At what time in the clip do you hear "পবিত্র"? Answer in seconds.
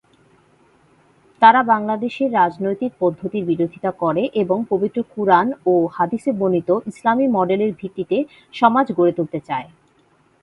4.69-4.99